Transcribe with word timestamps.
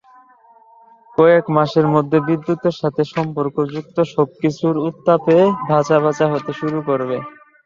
কয়েক 1.17 1.45
মাসের 1.55 1.85
মধ্যে 1.95 2.17
বিদ্যুতের 2.27 2.75
সাথে 2.81 3.01
সম্পর্কযুক্ত 3.13 3.97
সবকিছু 4.13 4.65
উত্তাপে 4.89 5.37
ভাজাভাজা 5.69 6.25
হতে 6.33 6.51
শুরু 6.59 6.79
করবে! 6.87 7.17